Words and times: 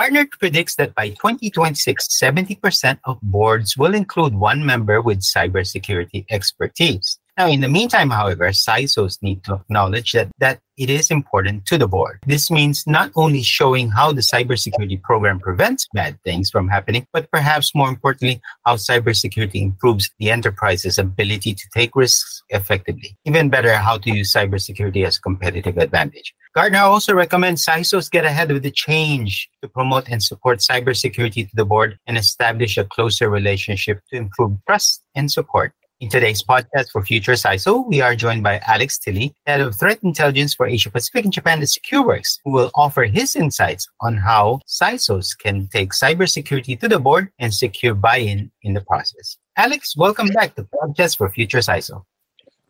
Gartner 0.00 0.26
predicts 0.40 0.76
that 0.76 0.94
by 0.94 1.10
2026, 1.10 2.08
70% 2.08 3.00
of 3.04 3.20
boards 3.20 3.76
will 3.76 3.94
include 3.94 4.34
one 4.34 4.64
member 4.64 5.02
with 5.02 5.20
cybersecurity 5.20 6.24
expertise. 6.30 7.19
Now, 7.40 7.48
in 7.48 7.62
the 7.62 7.70
meantime, 7.70 8.10
however, 8.10 8.50
CISOs 8.50 9.16
need 9.22 9.42
to 9.44 9.54
acknowledge 9.54 10.12
that, 10.12 10.28
that 10.40 10.60
it 10.76 10.90
is 10.90 11.10
important 11.10 11.64
to 11.68 11.78
the 11.78 11.88
board. 11.88 12.18
This 12.26 12.50
means 12.50 12.86
not 12.86 13.10
only 13.16 13.42
showing 13.42 13.88
how 13.88 14.12
the 14.12 14.20
cybersecurity 14.20 15.00
program 15.00 15.40
prevents 15.40 15.88
bad 15.94 16.18
things 16.22 16.50
from 16.50 16.68
happening, 16.68 17.06
but 17.14 17.30
perhaps 17.30 17.74
more 17.74 17.88
importantly, 17.88 18.42
how 18.66 18.76
cybersecurity 18.76 19.62
improves 19.62 20.10
the 20.18 20.30
enterprise's 20.30 20.98
ability 20.98 21.54
to 21.54 21.64
take 21.72 21.96
risks 21.96 22.42
effectively. 22.50 23.16
Even 23.24 23.48
better, 23.48 23.72
how 23.72 23.96
to 23.96 24.10
use 24.10 24.34
cybersecurity 24.34 25.06
as 25.06 25.16
a 25.16 25.22
competitive 25.22 25.78
advantage. 25.78 26.34
Gartner 26.54 26.80
also 26.80 27.14
recommends 27.14 27.64
CISOs 27.64 28.10
get 28.10 28.26
ahead 28.26 28.50
of 28.50 28.60
the 28.60 28.70
change 28.70 29.48
to 29.62 29.68
promote 29.68 30.10
and 30.10 30.22
support 30.22 30.58
cybersecurity 30.58 31.48
to 31.48 31.56
the 31.56 31.64
board 31.64 31.98
and 32.06 32.18
establish 32.18 32.76
a 32.76 32.84
closer 32.84 33.30
relationship 33.30 34.00
to 34.10 34.18
improve 34.18 34.58
trust 34.66 35.02
and 35.14 35.32
support. 35.32 35.72
In 36.00 36.08
today's 36.08 36.42
PodChats 36.42 36.90
for 36.90 37.04
Future 37.04 37.32
CISO, 37.32 37.86
we 37.86 38.00
are 38.00 38.16
joined 38.16 38.42
by 38.42 38.58
Alex 38.66 38.98
Tilley, 38.98 39.34
Head 39.44 39.60
of 39.60 39.74
Threat 39.74 39.98
Intelligence 40.02 40.54
for 40.54 40.66
Asia 40.66 40.90
Pacific 40.90 41.24
and 41.24 41.32
Japan 41.32 41.60
at 41.60 41.68
SecureWorks, 41.68 42.38
who 42.42 42.52
will 42.52 42.70
offer 42.74 43.02
his 43.04 43.36
insights 43.36 43.86
on 44.00 44.16
how 44.16 44.60
CISOs 44.66 45.36
can 45.38 45.68
take 45.68 45.92
cybersecurity 45.92 46.80
to 46.80 46.88
the 46.88 46.98
board 46.98 47.28
and 47.38 47.52
secure 47.52 47.92
buy-in 47.92 48.50
in 48.62 48.72
the 48.72 48.80
process. 48.80 49.36
Alex, 49.58 49.94
welcome 49.94 50.28
back 50.28 50.54
to 50.54 50.62
PodChats 50.62 51.18
for 51.18 51.28
Future 51.28 51.58
CISO. 51.58 52.02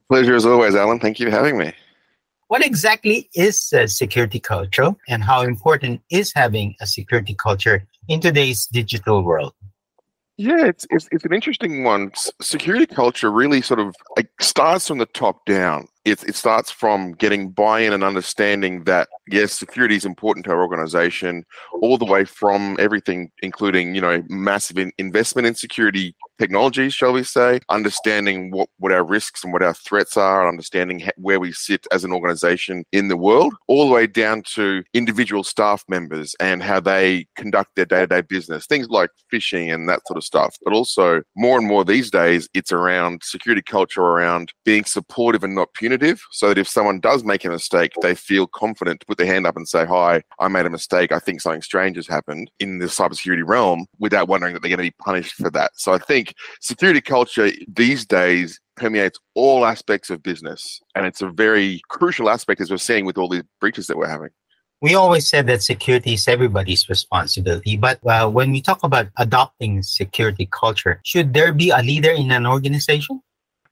Pleasure 0.08 0.34
as 0.34 0.44
always, 0.44 0.74
Alan. 0.74 0.98
Thank 0.98 1.20
you 1.20 1.26
for 1.26 1.30
having 1.30 1.56
me. 1.56 1.72
What 2.48 2.66
exactly 2.66 3.30
is 3.32 3.72
a 3.72 3.86
security 3.86 4.40
culture 4.40 4.90
and 5.08 5.22
how 5.22 5.42
important 5.42 6.00
is 6.10 6.32
having 6.34 6.74
a 6.80 6.86
security 6.88 7.36
culture 7.36 7.86
in 8.08 8.20
today's 8.20 8.66
digital 8.66 9.22
world? 9.22 9.54
Yeah, 10.40 10.64
it's, 10.68 10.86
it's, 10.88 11.06
it's 11.12 11.26
an 11.26 11.34
interesting 11.34 11.84
one. 11.84 12.12
Security 12.40 12.86
culture 12.86 13.30
really 13.30 13.60
sort 13.60 13.78
of 13.78 13.94
like 14.16 14.30
starts 14.40 14.88
from 14.88 14.96
the 14.96 15.04
top 15.04 15.44
down 15.44 15.86
it, 16.10 16.22
it 16.24 16.34
starts 16.34 16.70
from 16.70 17.12
getting 17.12 17.50
buy-in 17.50 17.92
and 17.92 18.02
understanding 18.02 18.84
that 18.84 19.08
yes 19.28 19.52
security 19.52 19.96
is 19.96 20.04
important 20.04 20.44
to 20.44 20.50
our 20.50 20.62
organization 20.62 21.44
all 21.80 21.96
the 21.96 22.04
way 22.04 22.24
from 22.24 22.76
everything 22.78 23.30
including 23.42 23.94
you 23.94 24.00
know 24.00 24.22
massive 24.28 24.78
in 24.78 24.92
investment 24.98 25.46
in 25.46 25.54
security 25.54 26.14
technologies 26.38 26.94
shall 26.94 27.12
we 27.12 27.22
say 27.22 27.60
understanding 27.68 28.50
what, 28.50 28.68
what 28.78 28.92
our 28.92 29.04
risks 29.04 29.44
and 29.44 29.52
what 29.52 29.62
our 29.62 29.74
threats 29.74 30.16
are 30.16 30.48
understanding 30.48 31.08
where 31.16 31.38
we 31.38 31.52
sit 31.52 31.86
as 31.92 32.02
an 32.02 32.12
organization 32.12 32.84
in 32.92 33.08
the 33.08 33.16
world 33.16 33.54
all 33.68 33.86
the 33.86 33.94
way 33.94 34.06
down 34.06 34.42
to 34.42 34.82
individual 34.94 35.44
staff 35.44 35.84
members 35.88 36.34
and 36.40 36.62
how 36.62 36.80
they 36.80 37.26
conduct 37.36 37.70
their 37.76 37.84
day-to-day 37.84 38.22
business 38.22 38.66
things 38.66 38.88
like 38.88 39.10
phishing 39.32 39.72
and 39.72 39.88
that 39.88 40.00
sort 40.06 40.16
of 40.16 40.24
stuff. 40.24 40.56
But 40.64 40.74
also 40.74 41.22
more 41.36 41.58
and 41.58 41.66
more 41.66 41.84
these 41.84 42.10
days 42.10 42.48
it's 42.54 42.72
around 42.72 43.22
security 43.22 43.62
culture 43.62 44.02
around 44.02 44.52
being 44.64 44.84
supportive 44.84 45.44
and 45.44 45.54
not 45.54 45.72
punitive 45.74 45.99
so 46.30 46.48
that 46.48 46.58
if 46.58 46.68
someone 46.68 47.00
does 47.00 47.24
make 47.24 47.44
a 47.44 47.50
mistake, 47.50 47.92
they 48.02 48.14
feel 48.14 48.46
confident 48.46 49.00
to 49.00 49.06
put 49.06 49.18
their 49.18 49.26
hand 49.26 49.46
up 49.46 49.56
and 49.56 49.68
say, 49.68 49.84
Hi, 49.86 50.22
I 50.38 50.48
made 50.48 50.66
a 50.66 50.70
mistake. 50.70 51.12
I 51.12 51.18
think 51.18 51.40
something 51.40 51.62
strange 51.62 51.96
has 51.96 52.06
happened 52.06 52.50
in 52.58 52.78
the 52.78 52.86
cybersecurity 52.86 53.46
realm 53.46 53.86
without 53.98 54.28
wondering 54.28 54.54
that 54.54 54.62
they're 54.62 54.76
going 54.76 54.78
to 54.78 54.90
be 54.90 55.02
punished 55.02 55.34
for 55.34 55.50
that. 55.50 55.72
So 55.74 55.92
I 55.92 55.98
think 55.98 56.34
security 56.60 57.00
culture 57.00 57.50
these 57.68 58.04
days 58.06 58.60
permeates 58.76 59.18
all 59.34 59.66
aspects 59.66 60.10
of 60.10 60.22
business. 60.22 60.80
And 60.94 61.06
it's 61.06 61.22
a 61.22 61.28
very 61.28 61.82
crucial 61.88 62.30
aspect 62.30 62.60
as 62.60 62.70
we're 62.70 62.78
seeing 62.78 63.04
with 63.04 63.18
all 63.18 63.28
these 63.28 63.44
breaches 63.60 63.86
that 63.86 63.96
we're 63.96 64.08
having. 64.08 64.30
We 64.82 64.94
always 64.94 65.28
said 65.28 65.46
that 65.48 65.62
security 65.62 66.14
is 66.14 66.26
everybody's 66.26 66.88
responsibility. 66.88 67.76
But 67.76 68.00
uh, 68.06 68.30
when 68.30 68.50
we 68.50 68.62
talk 68.62 68.82
about 68.82 69.08
adopting 69.18 69.82
security 69.82 70.48
culture, 70.50 71.00
should 71.04 71.34
there 71.34 71.52
be 71.52 71.68
a 71.68 71.82
leader 71.82 72.10
in 72.10 72.30
an 72.30 72.46
organization? 72.46 73.20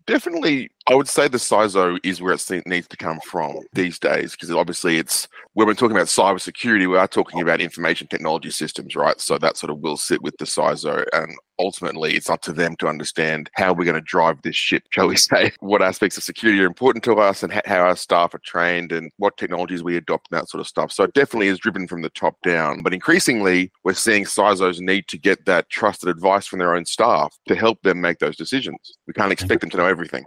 Definitely 0.06 0.70
I 0.90 0.94
would 0.94 1.06
say 1.06 1.28
the 1.28 1.36
CISO 1.36 1.98
is 2.02 2.22
where 2.22 2.32
it 2.32 2.66
needs 2.66 2.88
to 2.88 2.96
come 2.96 3.20
from 3.20 3.58
these 3.74 3.98
days, 3.98 4.32
because 4.32 4.50
obviously 4.50 4.96
it's 4.96 5.28
when 5.52 5.66
we're 5.66 5.74
talking 5.74 5.94
about 5.94 6.06
cybersecurity, 6.06 6.88
we 6.88 6.96
are 6.96 7.06
talking 7.06 7.42
about 7.42 7.60
information 7.60 8.06
technology 8.06 8.50
systems, 8.50 8.96
right? 8.96 9.20
So 9.20 9.36
that 9.36 9.58
sort 9.58 9.70
of 9.70 9.80
will 9.80 9.98
sit 9.98 10.22
with 10.22 10.34
the 10.38 10.46
CISO, 10.46 11.04
and 11.12 11.36
ultimately 11.58 12.14
it's 12.14 12.30
up 12.30 12.40
to 12.42 12.54
them 12.54 12.74
to 12.76 12.88
understand 12.88 13.50
how 13.52 13.74
we're 13.74 13.84
going 13.84 13.96
to 13.96 14.00
drive 14.00 14.40
this 14.40 14.56
ship, 14.56 14.84
shall 14.88 15.08
we 15.08 15.16
say? 15.18 15.52
What 15.60 15.82
aspects 15.82 16.16
of 16.16 16.22
security 16.22 16.58
are 16.62 16.66
important 16.66 17.04
to 17.04 17.16
us, 17.16 17.42
and 17.42 17.52
how 17.66 17.82
our 17.82 17.96
staff 17.96 18.32
are 18.32 18.40
trained, 18.42 18.90
and 18.90 19.12
what 19.18 19.36
technologies 19.36 19.82
we 19.82 19.98
adopt, 19.98 20.28
and 20.30 20.40
that 20.40 20.48
sort 20.48 20.62
of 20.62 20.68
stuff. 20.68 20.90
So 20.90 21.04
it 21.04 21.12
definitely 21.12 21.48
is 21.48 21.58
driven 21.58 21.86
from 21.86 22.00
the 22.00 22.10
top 22.10 22.36
down. 22.42 22.80
But 22.80 22.94
increasingly, 22.94 23.70
we're 23.84 23.92
seeing 23.92 24.24
CISOs 24.24 24.80
need 24.80 25.06
to 25.08 25.18
get 25.18 25.44
that 25.44 25.68
trusted 25.68 26.08
advice 26.08 26.46
from 26.46 26.60
their 26.60 26.74
own 26.74 26.86
staff 26.86 27.36
to 27.46 27.54
help 27.54 27.82
them 27.82 28.00
make 28.00 28.20
those 28.20 28.36
decisions. 28.36 28.96
We 29.06 29.12
can't 29.12 29.32
expect 29.32 29.60
them 29.60 29.68
to 29.68 29.76
know 29.76 29.86
everything. 29.86 30.24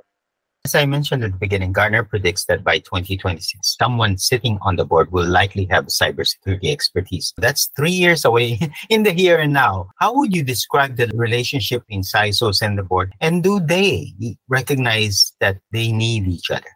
As 0.63 0.75
I 0.75 0.85
mentioned 0.85 1.23
at 1.23 1.31
the 1.31 1.39
beginning, 1.39 1.73
Gartner 1.73 2.03
predicts 2.03 2.45
that 2.45 2.63
by 2.63 2.77
2026, 2.77 3.77
someone 3.79 4.15
sitting 4.19 4.59
on 4.61 4.75
the 4.75 4.85
board 4.85 5.11
will 5.11 5.25
likely 5.27 5.65
have 5.71 5.87
cybersecurity 5.87 6.71
expertise. 6.71 7.33
That's 7.37 7.71
three 7.75 7.91
years 7.91 8.25
away 8.25 8.59
in 8.89 9.01
the 9.01 9.11
here 9.11 9.39
and 9.39 9.53
now. 9.53 9.89
How 9.99 10.13
would 10.15 10.35
you 10.35 10.43
describe 10.43 10.97
the 10.97 11.07
relationship 11.15 11.83
in 11.89 12.01
CISOs 12.01 12.61
and 12.61 12.77
the 12.77 12.83
board? 12.83 13.15
And 13.21 13.43
do 13.43 13.59
they 13.59 14.13
recognize 14.49 15.33
that 15.39 15.57
they 15.71 15.91
need 15.91 16.27
each 16.27 16.51
other? 16.51 16.69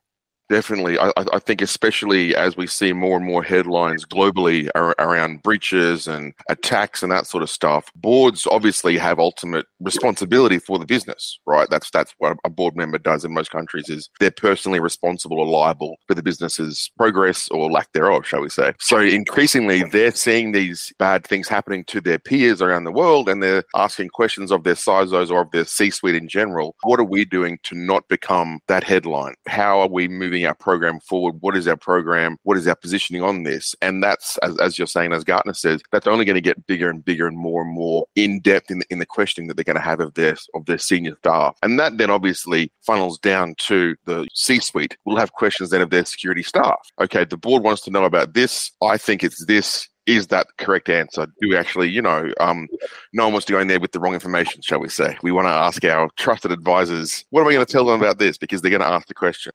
Definitely. 0.48 1.00
I, 1.00 1.12
I, 1.18 1.40
think, 1.40 1.62
especially 1.62 2.36
as 2.36 2.56
we 2.56 2.68
see 2.68 2.94
more 2.94 3.18
and 3.18 3.26
more 3.26 3.42
headlines 3.42 4.06
globally 4.06 4.70
ar- 4.76 4.96
around 5.00 5.42
breaches 5.42 6.08
and 6.08 6.34
attacks 6.50 7.02
and 7.02 7.12
that 7.12 7.26
sort 7.26 7.42
of 7.42 7.50
stuff, 7.50 7.92
boards 7.96 8.48
obviously 8.52 8.96
have 8.98 9.18
ultimate 9.18 9.66
responsibility 9.80 10.60
for 10.60 10.78
the 10.78 10.86
business, 10.86 11.40
right? 11.48 11.68
That's 11.72 11.90
that's 11.90 12.14
what 12.20 12.38
a 12.44 12.50
board 12.50 12.76
member 12.76 13.00
does 13.00 13.26
in 13.26 13.34
most 13.34 13.50
countries 13.50 13.90
is 13.90 14.10
they're 14.20 14.30
personally 14.30 14.80
responsible 14.80 15.40
or 15.40 15.48
liable 15.48 15.98
for 16.08 16.14
the 16.14 16.22
business's 16.22 16.92
progress 16.96 17.50
or 17.50 17.72
lack 17.72 17.92
thereof, 17.94 18.28
shall 18.28 18.42
we 18.42 18.50
say. 18.50 18.74
So 18.80 19.00
increasingly 19.00 19.84
they're 19.84 20.12
seeing 20.12 20.52
these 20.52 20.94
bad 21.00 21.26
things 21.26 21.48
happening 21.48 21.86
to 21.86 22.02
their 22.02 22.20
peers 22.20 22.62
around 22.62 22.84
the 22.84 22.92
world 22.92 23.30
and 23.30 23.42
they're 23.42 23.64
asking 23.76 24.10
questions 24.10 24.52
of 24.52 24.64
their 24.64 24.76
CISOs 24.76 25.32
or 25.32 25.42
of 25.42 25.52
their 25.52 25.66
C-suite 25.66 26.16
in 26.16 26.28
general. 26.28 26.76
What 26.84 27.00
are 27.00 27.04
we 27.04 27.26
doing 27.26 27.58
to 27.64 27.76
not 27.76 28.08
become 28.10 28.60
that 28.68 28.84
headline? 28.84 29.34
How 29.48 29.80
are 29.80 29.90
we 29.90 30.08
moving 30.08 30.35
moving 30.36 30.48
our 30.48 30.56
program 30.56 31.00
forward? 31.00 31.36
What 31.40 31.56
is 31.56 31.68
our 31.68 31.78
program? 31.78 32.38
What 32.44 32.58
is 32.58 32.68
our 32.68 32.76
positioning 32.76 33.24
on 33.24 33.44
this? 33.44 33.76
And 33.82 34.04
that's, 34.04 34.38
as, 34.40 34.58
as 34.60 34.78
you're 34.78 34.88
saying, 34.88 35.14
as 35.14 35.24
Gartner 35.24 35.54
says, 35.54 35.82
that's 35.92 36.08
only 36.08 36.26
going 36.26 36.36
to 36.36 36.42
get 36.42 36.68
bigger 36.68 36.90
and 36.90 37.04
bigger 37.04 37.28
and 37.28 37.38
more 37.38 37.62
and 37.62 37.74
more 37.74 38.06
in 38.16 38.42
depth 38.42 38.70
in 38.70 38.80
the, 38.80 38.86
in 38.90 39.00
the 39.00 39.06
questioning 39.06 39.48
that 39.48 39.56
they're 39.56 39.64
going 39.64 39.78
to 39.78 39.82
have 39.82 40.02
of 40.02 40.14
their 40.16 40.36
of 40.54 40.66
their 40.66 40.78
senior 40.78 41.16
staff. 41.20 41.56
And 41.64 41.80
that 41.80 41.98
then 41.98 42.10
obviously 42.10 42.72
funnels 42.82 43.18
down 43.20 43.56
to 43.60 43.96
the 44.06 44.28
C-suite. 44.34 44.98
We'll 45.06 45.18
have 45.18 45.32
questions 45.32 45.70
then 45.70 45.82
of 45.82 45.90
their 45.90 46.06
security 46.06 46.44
staff. 46.44 46.80
Okay, 47.00 47.24
the 47.24 47.38
board 47.38 47.64
wants 47.64 47.82
to 47.84 47.92
know 47.92 48.04
about 48.04 48.34
this. 48.34 48.72
I 48.82 48.98
think 48.98 49.24
it's 49.24 49.46
this 49.46 49.88
is 50.06 50.28
that 50.28 50.48
correct 50.60 50.88
answer? 50.90 51.26
Do 51.26 51.50
we 51.50 51.58
actually, 51.58 51.90
you 51.90 52.02
know, 52.02 52.32
um, 52.40 52.68
no 53.14 53.24
one 53.24 53.34
wants 53.34 53.46
to 53.48 53.54
go 53.54 53.60
in 53.60 53.68
there 53.68 53.80
with 53.80 53.92
the 53.92 54.00
wrong 54.00 54.14
information, 54.14 54.62
shall 54.62 54.80
we 54.80 54.90
say? 54.90 55.18
We 55.24 55.32
want 55.32 55.48
to 55.48 55.52
ask 55.52 55.84
our 55.84 56.10
trusted 56.16 56.52
advisors, 56.52 57.26
what 57.32 57.42
are 57.42 57.46
we 57.46 57.54
going 57.54 57.66
to 57.66 57.72
tell 57.72 57.86
them 57.86 58.00
about 58.00 58.20
this? 58.20 58.38
Because 58.38 58.62
they're 58.62 58.70
going 58.70 58.82
to 58.82 58.88
ask 58.88 59.08
the 59.08 59.16
question. 59.16 59.52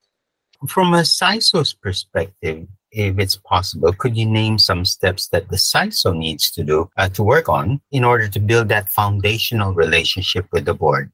From 0.69 0.93
a 0.94 1.03
CISO's 1.03 1.72
perspective, 1.72 2.66
if 2.93 3.19
it's 3.19 3.37
possible, 3.37 3.93
could 3.93 4.16
you 4.16 4.26
name 4.26 4.59
some 4.59 4.84
steps 4.84 5.28
that 5.28 5.48
the 5.48 5.56
CISO 5.56 6.16
needs 6.16 6.50
to 6.50 6.62
do 6.62 6.91
uh, 6.97 7.09
to 7.10 7.22
work 7.22 7.48
on 7.48 7.81
in 7.91 8.04
order 8.04 8.28
to 8.28 8.41
build 8.41 8.69
that 8.69 8.91
foundational 8.91 9.72
relationship 9.72 10.47
with 10.53 10.66
the 10.66 10.75
board? 10.75 11.10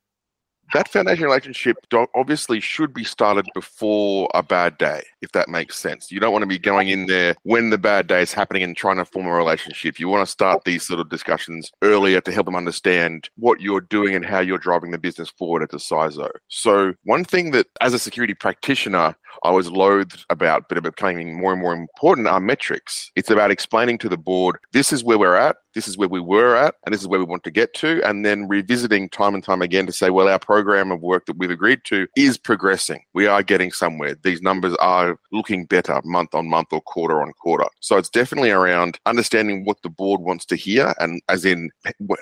that 0.75 0.89
foundation 0.89 1.25
relationship 1.25 1.77
obviously 2.15 2.61
should 2.61 2.93
be 2.93 3.05
started 3.05 3.47
before 3.55 4.29
a 4.35 4.43
bad 4.43 4.77
day, 4.79 5.03
if 5.27 5.33
that 5.33 5.49
makes 5.49 5.77
sense. 5.77 6.11
You 6.11 6.21
don't 6.21 6.33
want 6.33 6.45
to 6.45 6.47
be 6.47 6.59
going 6.59 6.89
in 6.89 7.07
there 7.07 7.35
when 7.43 7.71
the 7.71 7.79
bad 7.79 8.07
day 8.07 8.23
is 8.23 8.33
happening 8.33 8.63
and 8.63 8.77
trying 8.77 8.97
to 8.97 9.05
form 9.05 9.27
a 9.27 9.33
relationship. 9.33 9.99
You 9.99 10.09
want 10.09 10.25
to 10.25 10.31
start 10.31 10.65
these 10.65 10.87
sort 10.87 11.01
of 11.01 11.09
discussions 11.09 11.73
earlier 11.83 12.21
to 12.21 12.33
help 12.33 12.47
them 12.47 12.55
understand 12.55 13.29
what 13.37 13.61
you're 13.61 13.81
doing 13.81 14.15
and 14.15 14.25
how 14.25 14.39
you're 14.39 14.57
driving 14.57 14.93
the 14.93 14.99
business 14.99 15.29
forward 15.29 15.63
at 15.63 15.71
the 15.71 15.79
CISO. 15.79 16.31
So, 16.49 16.95
one 17.03 17.25
thing 17.25 17.51
that 17.51 17.67
as 17.81 17.93
a 17.93 17.99
security 17.99 18.35
practitioner, 18.35 19.17
I 19.43 19.51
was 19.51 19.71
loathed 19.71 20.25
about, 20.31 20.69
but 20.69 20.79
it 20.79 20.83
becoming 20.83 21.39
more 21.39 21.53
and 21.53 21.61
more 21.61 21.75
important 21.75 22.29
are 22.29 22.41
metrics. 22.41 23.11
It's 23.17 23.31
about 23.31 23.51
explaining 23.51 23.99
to 23.99 24.09
the 24.09 24.17
board, 24.17 24.59
this 24.73 24.93
is 24.93 25.05
where 25.05 25.19
we're 25.19 25.37
at, 25.37 25.57
this 25.75 25.89
is 25.89 25.99
where 25.99 26.09
we 26.09 26.21
were 26.21 26.57
at, 26.57 26.75
and 26.85 26.93
this 26.93 27.03
is 27.03 27.09
where 27.09 27.21
we 27.21 27.27
want 27.27 27.45
to 27.45 27.51
get 27.51 27.75
to, 27.75 28.03
and 28.09 28.25
then 28.25 28.49
revisiting 28.49 29.11
time 29.11 29.35
and 29.35 29.45
time 29.45 29.61
again 29.61 29.87
to 29.87 29.93
say, 29.93 30.11
well, 30.11 30.29
our 30.29 30.39
program 30.39 30.91
of 30.91 31.03
work 31.03 31.27
that 31.27 31.37
we've 31.37 31.51
agreed 31.51 31.81
to 31.85 32.07
is 32.17 32.39
progressing. 32.39 33.05
We 33.13 33.27
are 33.27 33.43
getting 33.43 33.73
somewhere. 33.73 34.17
These 34.23 34.43
numbers 34.43 34.75
are 34.77 35.16
looking 35.33 35.67
better 35.67 36.01
month 36.05 36.35
on 36.35 36.49
month 36.49 36.69
or 36.73 36.81
quarter 36.81 37.23
on 37.23 37.33
quarter. 37.33 37.67
So 37.81 37.97
it's 37.97 38.09
definitely 38.09 38.51
around 38.51 38.99
understanding 39.07 39.65
what 39.65 39.83
the 39.83 39.89
board 39.89 40.21
wants 40.21 40.45
to 40.47 40.57
hear 40.57 40.95
and 40.99 41.21
as 41.29 41.45
in 41.45 41.71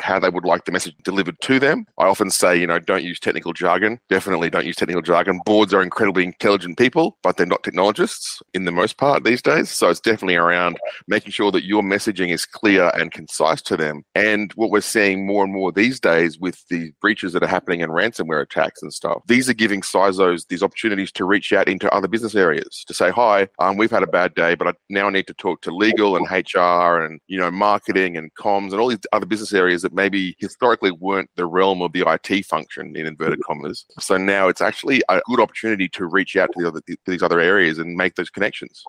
how 0.01 0.19
they 0.19 0.29
would 0.29 0.45
like 0.45 0.65
the 0.65 0.73
message 0.73 0.95
delivered 1.05 1.41
to 1.43 1.59
them. 1.59 1.87
I 1.99 2.05
often 2.05 2.31
say, 2.31 2.57
you 2.57 2.67
know, 2.67 2.79
don't 2.79 3.05
use 3.05 3.21
technical 3.21 3.53
jargon. 3.53 3.99
Definitely 4.09 4.51
don't 4.51 4.67
use 4.67 4.77
technical 4.77 5.03
jargon. 5.03 5.41
Boards 5.45 5.73
are 5.75 5.83
incredibly 5.83 6.25
intelligent 6.25 6.79
people, 6.79 7.19
but 7.23 7.37
they're 7.37 7.47
not 7.47 7.63
technologists 7.63 8.43
in 8.53 8.65
the 8.65 8.73
most 8.73 8.97
part 8.97 9.25
these 9.25 9.43
days. 9.43 9.71
So 9.71 9.89
it's 9.89 10.01
definitely 10.01 10.37
around 10.37 10.79
making 11.07 11.33
sure 11.33 11.51
that 11.53 11.65
your 11.65 11.83
messaging 11.83 12.31
is 12.31 12.45
clear 12.45 12.91
and 12.95 13.13
concise 13.13 13.63
to 13.63 13.77
them. 13.77 14.05
And 14.15 14.53
what 14.55 14.71
we're 14.71 14.81
seeing 14.81 15.27
more 15.27 15.45
and 15.45 15.53
more 15.53 15.73
these 15.73 16.01
days 16.01 16.39
with 16.39 16.65
the 16.69 16.93
breaches 17.01 17.33
that 17.33 17.43
are 17.43 17.49
happening 17.49 17.81
in 17.81 17.91
ransomware 17.91 18.43
attacks 18.43 18.83
and 18.83 18.93
stuff, 18.93 19.23
these 19.27 19.49
are 19.49 19.55
giving 19.55 19.81
CISOs 19.81 20.47
these 20.49 20.63
opportunities 20.63 21.13
to 21.13 21.25
reach 21.25 21.53
out 21.53 21.69
into 21.69 21.93
other 21.93 22.09
business 22.09 22.35
areas 22.35 22.74
to 22.87 22.95
say, 22.95 23.11
hi, 23.11 23.49
um, 23.59 23.77
we've 23.77 23.91
had 23.91 24.03
a 24.03 24.09
bad 24.09 24.35
day, 24.35 24.55
but 24.55 24.69
I 24.69 24.73
now 24.89 25.09
need 25.11 25.27
to 25.29 25.35
talk 25.35 25.61
to 25.63 25.75
legal 25.75 26.17
and 26.17 26.27
HR 26.31 27.05
and, 27.05 27.21
you 27.29 27.39
know, 27.39 27.51
marketing 27.51 28.17
and 28.17 28.35
comms 28.35 28.73
and 28.73 28.81
all 28.81 28.89
these 28.89 28.99
other 29.13 29.27
business 29.27 29.53
areas 29.53 29.83
that 29.83 29.93
maybe 29.93 30.35
historically 30.39 30.91
weren't 30.91 31.31
the 31.37 31.47
realm 31.47 31.83
of 31.83 31.93
the 31.93 32.05
IT 32.07 32.47
function 32.47 32.97
in 32.97 33.07
inverted 33.07 33.41
commas. 33.45 33.85
So 34.01 34.17
now 34.17 34.49
it's 34.49 34.61
actually 34.61 35.03
a 35.09 35.21
good 35.27 35.41
opportunity 35.41 35.89
to 35.91 36.07
reach 36.07 36.37
out 36.37 36.51
to, 36.53 36.63
the 36.63 36.69
other, 36.69 36.81
to 36.81 36.97
these 37.07 37.23
other 37.23 37.41
areas 37.41 37.79
and 37.79 37.97
make 37.97 38.15
those 38.15 38.31
connections. 38.31 38.83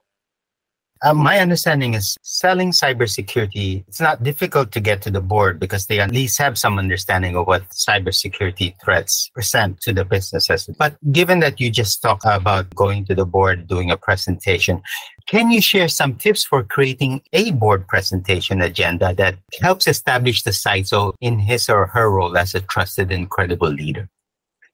Uh, 1.05 1.13
my 1.13 1.37
understanding 1.37 1.93
is 1.93 2.17
selling 2.23 2.71
cybersecurity, 2.71 3.85
it's 3.87 4.01
not 4.01 4.23
difficult 4.23 4.71
to 4.71 4.79
get 4.79 5.03
to 5.03 5.11
the 5.11 5.21
board 5.21 5.59
because 5.59 5.85
they 5.85 5.99
at 5.99 6.09
least 6.09 6.35
have 6.39 6.57
some 6.57 6.79
understanding 6.79 7.35
of 7.35 7.45
what 7.45 7.61
cybersecurity 7.69 8.73
threats 8.83 9.29
present 9.35 9.79
to 9.79 9.93
the 9.93 10.03
businesses. 10.03 10.67
But 10.79 10.97
given 11.11 11.41
that 11.41 11.61
you 11.61 11.69
just 11.69 12.01
talk 12.01 12.21
about 12.25 12.73
going 12.73 13.05
to 13.05 13.13
the 13.13 13.23
board, 13.23 13.67
doing 13.67 13.91
a 13.91 13.97
presentation, 13.97 14.81
can 15.27 15.51
you 15.51 15.61
share 15.61 15.89
some 15.89 16.15
tips 16.15 16.43
for 16.43 16.63
creating 16.63 17.21
a 17.33 17.51
board 17.51 17.87
presentation 17.87 18.59
agenda 18.59 19.13
that 19.13 19.35
helps 19.61 19.87
establish 19.87 20.41
the 20.41 20.49
CISO 20.49 21.13
in 21.21 21.37
his 21.37 21.69
or 21.69 21.85
her 21.85 22.09
role 22.09 22.35
as 22.35 22.55
a 22.55 22.61
trusted 22.61 23.11
and 23.11 23.29
credible 23.29 23.69
leader? 23.69 24.09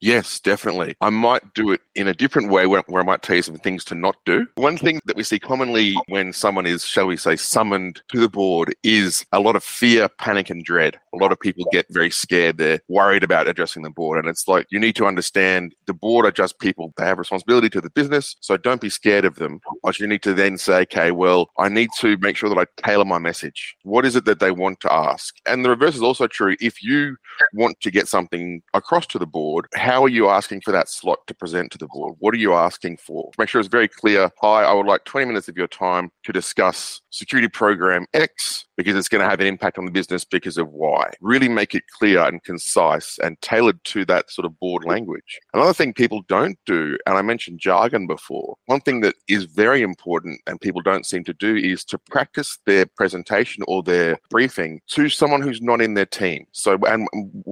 Yes, 0.02 0.40
definitely. 0.40 0.96
I 1.00 1.12
might 1.12 1.54
do 1.54 1.72
it 1.72 1.82
in 1.94 2.08
a 2.08 2.14
different 2.14 2.50
way 2.50 2.66
where, 2.66 2.84
where, 2.88 3.04
I 3.04 3.06
might 3.06 3.22
tell 3.22 3.36
you 3.36 3.44
some 3.44 3.58
things 3.58 3.86
to 3.86 3.96
not 3.96 4.16
do. 4.26 4.48
One 4.56 4.76
thing 4.76 5.00
that 5.06 5.16
we 5.16 5.24
see 5.24 5.38
commonly 5.38 5.96
when 6.08 6.34
someone 6.34 6.66
is, 6.66 6.84
shall 6.84 7.06
we 7.06 7.18
say, 7.18 7.36
summoned 7.36 8.02
to 8.08 8.20
the 8.20 8.28
board 8.28 8.74
is 8.84 9.24
a 9.32 9.40
lot 9.40 9.56
of 9.56 9.64
fear, 9.64 10.10
panic, 10.10 10.50
and 10.50 10.66
dread. 10.66 11.00
A 11.14 11.18
lot 11.18 11.32
of 11.32 11.40
people 11.40 11.66
get 11.72 11.86
very 11.92 12.10
scared. 12.10 12.58
They're 12.58 12.80
worried 12.88 13.24
about 13.24 13.48
addressing 13.48 13.84
the 13.84 13.92
board. 13.92 14.18
And 14.18 14.28
it's 14.28 14.48
like, 14.48 14.66
you 14.72 14.80
need 14.80 14.96
to 14.96 15.06
understand 15.06 15.76
the 15.86 15.94
board 15.94 16.26
are 16.26 16.32
just 16.32 16.58
people. 16.58 16.94
They 16.98 17.06
have 17.06 17.20
responsibility 17.20 17.70
to 17.70 17.82
the 17.82 17.92
business. 17.92 18.36
So 18.42 18.58
don't 18.58 18.82
be 18.82 18.90
scared 18.90 19.26
of 19.26 19.36
them. 19.36 19.60
But 19.84 20.00
you 20.00 20.08
need 20.08 20.24
to 20.24 20.34
then 20.34 20.58
say, 20.58 20.82
okay, 20.82 21.12
well, 21.12 21.52
I 21.60 21.70
need 21.70 21.90
to 22.00 22.18
make 22.18 22.38
sure 22.38 22.50
that 22.50 22.58
I 22.58 22.66
tailor 22.84 23.06
my 23.06 23.20
message. 23.20 23.76
What 23.84 24.08
is 24.08 24.16
it 24.16 24.26
that 24.26 24.40
they 24.40 24.52
want 24.52 24.80
to 24.80 24.92
ask? 24.92 25.36
And 25.46 25.64
the 25.64 25.70
reverse 25.70 25.96
is 25.96 26.02
also 26.02 26.26
true. 26.26 26.56
If 26.60 26.82
you 26.82 27.18
want 27.54 27.80
to 27.82 27.92
get 27.92 28.08
something 28.08 28.64
across 28.74 29.06
to 29.08 29.20
the 29.20 29.28
board, 29.28 29.68
are 30.00 30.10
you 30.10 30.30
asking 30.30 30.62
for 30.62 30.72
that 30.72 30.90
slot 30.90 31.20
to 31.28 31.34
present 31.34 31.72
to 31.72 31.78
the 31.78 31.88
board? 31.88 32.16
What 32.20 32.34
are 32.34 32.38
you 32.38 32.54
asking 32.54 32.98
for? 32.98 33.32
Make 33.38 33.50
sure 33.50 33.60
it's 33.60 33.68
very 33.68 33.88
clear. 33.88 34.30
Hi, 34.42 34.64
I 34.64 34.74
would 34.74 34.86
like 34.86 35.06
20 35.06 35.26
minutes 35.26 35.48
of 35.48 35.58
your 35.58 35.68
time 35.68 36.12
to 36.24 36.32
discuss 36.32 37.02
security 37.10 37.48
program 37.48 38.06
X 38.14 38.66
because 38.78 38.96
it's 38.96 39.10
going 39.10 39.24
to 39.24 39.30
have 39.30 39.40
an 39.40 39.48
impact 39.48 39.78
on 39.78 39.86
the 39.86 39.92
business 39.92 40.26
because 40.26 40.58
of 40.58 40.70
why. 40.70 41.12
Really 41.22 41.50
make 41.50 41.76
it 41.76 41.84
clear 42.00 42.22
and 42.22 42.44
concise 42.44 43.18
and 43.20 43.40
tailored 43.42 43.84
to 43.86 44.06
that 44.06 44.32
sort 44.32 44.46
of 44.46 44.60
board 44.60 44.84
language. 44.86 45.40
Another 45.54 45.74
thing 45.74 45.94
people 45.94 46.22
don't 46.28 46.58
do, 46.66 46.98
and 47.06 47.18
I 47.18 47.22
mentioned 47.22 47.60
jargon 47.60 48.08
before, 48.08 48.56
one 48.66 48.82
thing 48.82 49.02
that 49.02 49.16
is 49.28 49.46
very 49.46 49.82
important 49.82 50.42
and 50.48 50.60
people 50.60 50.82
don't 50.82 51.06
seem 51.06 51.24
to 51.26 51.34
do 51.34 51.56
is 51.56 51.84
to 51.86 51.98
practice 51.98 52.60
their 52.66 52.86
presentation 52.86 53.64
or 53.68 53.84
their 53.84 54.18
briefing 54.30 54.82
to 54.88 55.10
someone 55.10 55.42
who's 55.42 55.62
not 55.62 55.82
in 55.82 55.94
their 55.94 56.06
team. 56.06 56.46
So, 56.52 56.78
and 56.88 57.08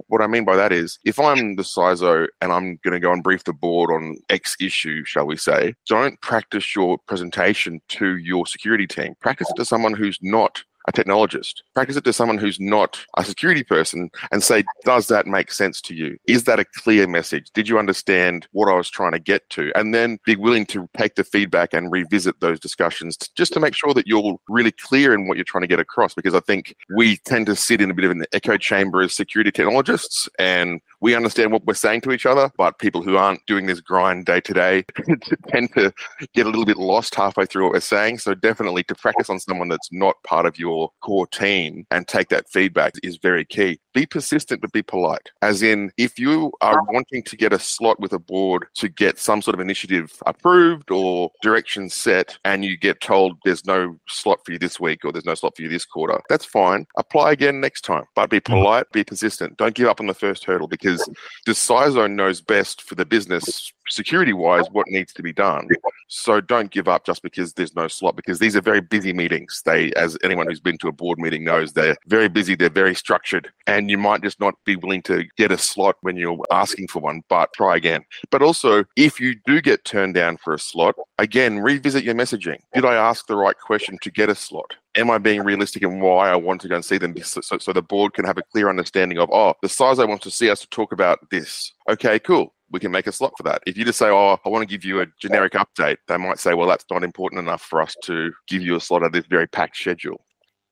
what 0.08 0.22
I 0.22 0.28
mean 0.28 0.46
by 0.46 0.56
that 0.56 0.72
is 0.72 1.00
if 1.06 1.20
I'm 1.20 1.56
the 1.56 1.64
CISO 1.64 2.28
and 2.42 2.52
I'm 2.52 2.80
going 2.84 2.94
to 2.94 3.00
go 3.00 3.12
and 3.12 3.24
brief 3.24 3.44
the 3.44 3.54
board 3.54 3.92
on 3.92 4.18
X 4.30 4.56
issue, 4.60 5.04
shall 5.06 5.26
we 5.26 5.38
say, 5.38 5.74
don't 5.88 6.20
practice 6.22 6.76
your 6.76 6.98
presentation 7.08 7.82
to 7.90 8.18
your 8.18 8.46
security 8.46 8.88
team. 8.88 9.16
Practice 9.20 9.50
it 9.50 9.56
to 9.58 9.66
someone 9.66 9.94
who's 9.94 10.20
not 10.22 10.64
a 10.90 10.92
technologist. 10.92 11.62
Practice 11.74 11.96
it 11.96 12.04
to 12.04 12.14
someone 12.14 12.38
who's 12.38 12.60
not 12.60 13.00
a 13.18 13.24
security 13.24 13.64
person 13.64 14.10
and 14.32 14.44
say, 14.44 14.64
does 14.84 15.08
that 15.08 15.28
make 15.28 15.52
sense 15.52 15.82
to 15.82 15.96
you? 15.96 16.18
Is 16.28 16.44
that 16.44 16.60
a 16.60 16.66
clear 16.66 17.08
message? 17.08 17.50
Did 17.54 17.70
you 17.70 17.80
understand 17.80 18.48
what 18.52 18.70
I 18.70 18.76
was 18.76 18.90
trying 18.90 19.14
to 19.14 19.20
get 19.20 19.50
to? 19.52 19.72
And 19.76 19.94
then 19.94 20.20
be 20.26 20.36
willing 20.36 20.66
to 20.68 20.90
take 20.98 21.16
the 21.16 21.24
feedback 21.24 21.74
and 21.74 21.92
revisit 21.92 22.40
those 22.40 22.60
discussions 22.60 23.18
just 23.36 23.54
to 23.54 23.60
make 23.60 23.76
sure 23.76 23.94
that 23.94 24.08
you're 24.08 24.38
really 24.50 24.72
clear 24.72 25.14
in 25.14 25.28
what 25.28 25.38
you're 25.38 25.46
trying 25.46 25.62
to 25.62 25.68
get 25.68 25.80
across. 25.80 26.14
Because 26.14 26.36
I 26.36 26.42
think 26.42 26.76
we 26.96 27.18
tend 27.18 27.46
to 27.46 27.56
sit 27.56 27.82
in 27.82 27.92
a 27.92 27.94
bit 27.94 28.06
of 28.06 28.12
an 28.12 28.26
echo 28.34 28.58
chamber 28.58 29.02
as 29.02 29.14
security 29.14 29.52
technologists 29.52 30.28
and 30.38 30.82
we 31.02 31.16
understand 31.16 31.52
what 31.52 31.66
we're 31.66 31.74
saying 31.74 32.02
to 32.02 32.12
each 32.12 32.26
other, 32.26 32.52
but 32.58 32.80
people 32.80 33.02
who 33.02 33.16
aren't 33.16 33.46
doing 33.46 33.66
this 33.66 33.80
grind 33.80 34.26
day 34.26 34.42
to 34.42 34.54
day 34.54 34.84
tend 35.48 35.74
to 35.74 35.94
get 36.34 36.46
a 36.46 36.50
little 36.50 36.66
bit 36.66 36.78
lost 36.78 37.16
halfway 37.16 37.46
through 37.46 37.64
what 37.64 37.74
we're 37.74 37.80
saying. 37.80 38.18
So 38.20 38.36
definitely 38.36 38.84
to 38.84 38.96
practice 38.96 39.30
on 39.30 39.40
someone 39.40 39.70
that's 39.70 39.90
not 39.92 40.16
part 40.24 40.46
of 40.46 40.60
your 40.60 40.92
core 41.02 41.28
team 41.28 41.86
and 41.92 42.08
take 42.08 42.30
that 42.30 42.50
feedback 42.50 42.94
is 43.04 43.18
very 43.18 43.46
key. 43.46 43.80
Be 43.94 44.06
persistent, 44.06 44.62
but 44.62 44.72
be 44.72 44.84
polite. 44.84 45.30
As 45.42 45.64
in, 45.64 45.92
if 45.98 46.20
you 46.20 46.52
are 46.62 46.84
wanting 46.84 47.24
to 47.24 47.36
get 47.36 47.54
a 47.54 47.60
slot 47.60 48.00
with 48.00 48.14
a 48.14 48.20
board 48.20 48.68
to 48.76 48.88
get 48.88 49.20
some 49.20 49.42
sort 49.42 49.56
of 49.56 49.60
initiative 49.60 50.12
approved 50.26 50.92
or 50.92 51.32
direction 51.42 51.90
set, 51.90 52.38
and 52.46 52.64
you 52.64 52.78
get 52.78 53.02
told 53.02 53.38
there's 53.46 53.66
no 53.66 53.98
slot 54.08 54.40
for 54.46 54.52
you 54.52 54.60
this 54.60 54.80
week 54.80 55.04
or 55.04 55.12
there's 55.12 55.26
no 55.26 55.36
slot 55.36 55.56
for 55.56 55.64
you 55.64 55.70
this 55.70 55.86
quarter, 55.86 56.20
that's 56.30 56.46
fine. 56.46 56.86
Apply 56.98 57.32
again 57.32 57.60
next 57.60 57.82
time, 57.82 58.06
but 58.16 58.30
be 58.30 58.40
mm-hmm. 58.40 58.54
polite, 58.54 58.92
be 58.92 59.04
persistent. 59.04 59.58
Don't 59.58 59.76
give 59.76 59.88
up 59.88 60.00
on 60.00 60.08
the 60.08 60.14
first 60.14 60.44
hurdle 60.46 60.68
because 60.68 61.08
the 61.46 61.54
CISO 61.54 62.12
knows 62.12 62.42
best 62.42 62.84
for 62.84 62.96
the 62.96 63.06
business 63.06 63.72
security 63.90 64.34
wise 64.34 64.66
what 64.72 64.88
needs 64.88 65.14
to 65.14 65.24
be 65.24 65.34
done. 65.34 65.68
So 66.08 66.42
don't 66.42 66.72
give 66.72 66.88
up 66.88 67.06
just 67.06 67.22
because 67.22 67.54
there's 67.54 67.76
no 67.76 67.88
slot 67.88 68.16
because 68.16 68.40
these 68.40 68.56
are 68.56 68.62
very 68.62 68.82
busy 68.82 69.14
meetings. 69.14 69.62
They, 69.66 69.92
as 69.94 70.18
anyone 70.24 70.48
who's 70.48 70.60
been 70.60 70.78
to 70.80 70.88
a 70.88 70.92
board 70.92 71.20
meeting 71.20 71.44
knows, 71.44 71.74
they're 71.74 71.98
very 72.08 72.28
busy, 72.28 72.56
they're 72.56 72.70
very 72.70 72.96
structured, 72.96 73.52
and 73.68 73.90
you 73.90 73.98
might 73.98 74.24
just 74.24 74.40
not 74.40 74.56
be 74.66 74.76
willing 74.76 75.04
to 75.04 75.24
get 75.38 75.52
a 75.52 75.58
slot 75.58 75.98
when 76.02 76.18
you're 76.18 76.40
asking 76.52 76.88
for 76.88 77.00
one, 77.00 77.22
but 77.30 77.54
try 77.54 77.76
again. 77.76 78.04
But 78.32 78.42
also, 78.42 78.86
if 78.96 79.20
you 79.20 79.36
do 79.46 79.62
get 79.62 79.86
turned 79.86 80.16
down 80.16 80.38
for 80.38 80.54
a 80.54 80.60
slot, 80.60 80.96
again, 81.18 81.60
revisit 81.60 82.04
your 82.04 82.16
messaging. 82.16 82.60
Did 82.74 82.86
I 82.86 82.96
ask 82.96 83.28
the 83.28 83.36
right 83.36 83.58
question 83.58 83.98
to 84.02 84.12
get 84.12 84.30
a 84.30 84.36
slot? 84.36 84.76
am 84.96 85.12
I 85.12 85.20
being 85.20 85.44
realistic 85.44 85.84
in 85.84 86.00
why 86.00 86.30
I 86.30 86.36
want 86.36 86.62
to 86.62 86.68
go 86.68 86.76
and 86.76 86.84
see 86.84 86.98
them 86.98 87.16
so, 87.22 87.42
so, 87.42 87.60
so, 87.60 87.72
the 87.72 87.82
board 87.82 88.16
can 88.16 88.26
have 88.26 88.40
a 88.40 88.42
clear 88.42 88.70
understanding 88.70 89.20
of, 89.20 89.30
oh, 89.32 89.54
the 89.62 89.68
CISO 89.68 90.08
want 90.08 90.22
to 90.24 90.32
see 90.32 90.50
us 90.50 90.62
to 90.62 90.70
talk 90.70 90.92
about 90.92 91.20
this. 91.30 91.72
Okay, 91.90 92.20
cool 92.20 92.54
we 92.72 92.80
can 92.80 92.92
make 92.92 93.08
a 93.08 93.12
slot 93.12 93.34
for 93.38 93.44
that. 93.44 93.62
If 93.66 93.78
you 93.78 93.86
just 93.86 94.00
say, 94.00 94.10
"Oh, 94.10 94.38
I 94.46 94.50
want 94.50 94.62
to 94.68 94.78
give 94.78 94.86
you 94.86 95.02
a 95.02 95.08
generic 95.20 95.54
update," 95.54 95.98
they 96.08 96.18
might 96.18 96.40
say, 96.40 96.54
"Well, 96.54 96.68
that's 96.68 96.86
not 96.92 97.04
important 97.04 97.40
enough 97.40 97.62
for 97.62 97.82
us 97.82 97.96
to 98.04 98.32
give 98.48 98.62
you 98.62 98.76
a 98.76 98.82
slot 98.82 99.04
of 99.04 99.12
this 99.12 99.26
very 99.26 99.48
packed 99.48 99.78
schedule." 99.78 100.26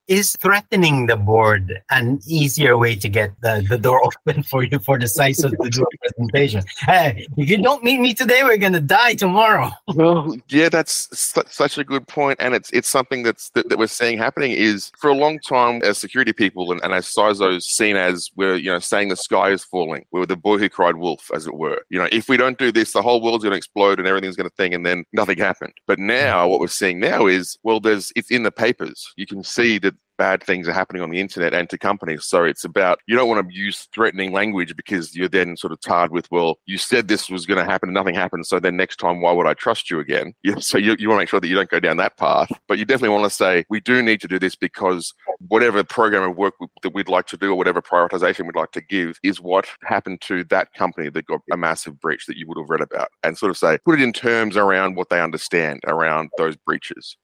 Is 0.08 0.34
threatening 0.40 1.06
the 1.06 1.16
board 1.16 1.82
an 1.90 2.18
easier 2.26 2.78
way 2.78 2.96
to 2.96 3.08
get 3.08 3.30
the, 3.42 3.64
the 3.68 3.78
door 3.78 4.02
open 4.26 4.42
for 4.42 4.64
you 4.64 4.78
for 4.78 4.98
the 4.98 5.06
size 5.06 5.44
of 5.44 5.52
the 5.52 5.86
presentation? 6.16 6.62
Hey, 6.80 7.26
if 7.36 7.48
you 7.48 7.58
don't 7.58 7.84
meet 7.84 8.00
me 8.00 8.14
today, 8.14 8.42
we're 8.42 8.56
gonna 8.56 8.80
die 8.80 9.14
tomorrow. 9.14 9.70
Well, 9.98 10.36
yeah, 10.48 10.68
that's 10.68 11.08
su- 11.18 11.42
such 11.48 11.76
a 11.76 11.82
good 11.82 12.06
point, 12.06 12.38
and 12.40 12.54
it's 12.54 12.70
it's 12.70 12.88
something 12.88 13.24
that's 13.24 13.50
that, 13.50 13.68
that, 13.68 13.78
we're 13.78 13.88
seeing 13.88 14.16
happening. 14.16 14.52
Is 14.52 14.92
for 14.96 15.10
a 15.10 15.14
long 15.14 15.40
time 15.40 15.82
as 15.82 15.98
security 15.98 16.32
people 16.32 16.70
and, 16.70 16.80
and 16.84 16.94
as 16.94 17.06
CISOs 17.06 17.62
seen 17.62 17.96
as 17.96 18.30
we're 18.36 18.54
you 18.54 18.70
know 18.70 18.78
saying 18.78 19.08
the 19.08 19.16
sky 19.16 19.50
is 19.50 19.64
falling. 19.64 20.04
We're 20.12 20.24
the 20.24 20.36
boy 20.36 20.58
who 20.58 20.68
cried 20.68 20.96
wolf, 20.96 21.32
as 21.34 21.48
it 21.48 21.54
were. 21.54 21.80
You 21.90 21.98
know, 21.98 22.08
if 22.12 22.28
we 22.28 22.36
don't 22.36 22.58
do 22.58 22.70
this, 22.70 22.92
the 22.92 23.02
whole 23.02 23.20
world's 23.20 23.42
gonna 23.42 23.56
explode 23.56 23.98
and 23.98 24.06
everything's 24.06 24.36
gonna 24.36 24.50
thing, 24.50 24.72
and 24.72 24.86
then 24.86 25.04
nothing 25.12 25.38
happened. 25.38 25.72
But 25.88 25.98
mm. 25.98 26.06
now, 26.06 26.46
what 26.46 26.60
we're 26.60 26.68
seeing 26.68 27.00
now 27.00 27.26
is 27.26 27.58
well, 27.64 27.80
there's 27.80 28.12
it's 28.14 28.30
in 28.30 28.44
the 28.44 28.52
papers. 28.52 29.12
You 29.16 29.26
can 29.26 29.42
see 29.42 29.78
that 29.78 29.94
bad 30.18 30.42
things 30.42 30.68
are 30.68 30.72
happening 30.72 31.00
on 31.00 31.10
the 31.10 31.20
internet 31.20 31.54
and 31.54 31.70
to 31.70 31.78
companies. 31.78 32.24
So 32.26 32.44
it's 32.44 32.64
about 32.64 32.98
you 33.06 33.16
don't 33.16 33.28
want 33.28 33.48
to 33.48 33.54
use 33.54 33.88
threatening 33.94 34.32
language 34.32 34.76
because 34.76 35.16
you're 35.16 35.28
then 35.28 35.56
sort 35.56 35.72
of 35.72 35.80
tarred 35.80 36.10
with, 36.10 36.30
well, 36.30 36.58
you 36.66 36.76
said 36.76 37.08
this 37.08 37.30
was 37.30 37.46
going 37.46 37.58
to 37.58 37.64
happen 37.64 37.88
and 37.88 37.94
nothing 37.94 38.16
happened. 38.16 38.46
So 38.46 38.60
then 38.60 38.76
next 38.76 38.96
time, 38.96 39.22
why 39.22 39.32
would 39.32 39.46
I 39.46 39.54
trust 39.54 39.90
you 39.90 40.00
again? 40.00 40.34
Yeah, 40.42 40.56
so 40.58 40.76
you, 40.76 40.96
you 40.98 41.08
want 41.08 41.18
to 41.18 41.22
make 41.22 41.28
sure 41.28 41.40
that 41.40 41.48
you 41.48 41.54
don't 41.54 41.70
go 41.70 41.80
down 41.80 41.96
that 41.98 42.18
path. 42.18 42.50
But 42.66 42.78
you 42.78 42.84
definitely 42.84 43.16
want 43.16 43.30
to 43.30 43.36
say, 43.36 43.64
we 43.70 43.80
do 43.80 44.02
need 44.02 44.20
to 44.20 44.28
do 44.28 44.38
this 44.38 44.56
because 44.56 45.14
whatever 45.46 45.82
program 45.84 46.28
of 46.28 46.36
work 46.36 46.54
that 46.82 46.92
we'd 46.92 47.08
like 47.08 47.26
to 47.28 47.36
do 47.36 47.52
or 47.52 47.54
whatever 47.54 47.80
prioritization 47.80 48.44
we'd 48.44 48.56
like 48.56 48.72
to 48.72 48.82
give 48.82 49.18
is 49.22 49.40
what 49.40 49.66
happened 49.84 50.20
to 50.22 50.44
that 50.44 50.72
company 50.74 51.08
that 51.10 51.26
got 51.26 51.40
a 51.52 51.56
massive 51.56 52.00
breach 52.00 52.26
that 52.26 52.36
you 52.36 52.46
would 52.48 52.58
have 52.58 52.68
read 52.68 52.80
about 52.80 53.08
and 53.22 53.38
sort 53.38 53.50
of 53.50 53.56
say, 53.56 53.78
put 53.84 54.00
it 54.00 54.02
in 54.02 54.12
terms 54.12 54.56
around 54.56 54.96
what 54.96 55.08
they 55.08 55.20
understand 55.20 55.80
around 55.86 56.30
those 56.36 56.56
breaches. 56.56 57.16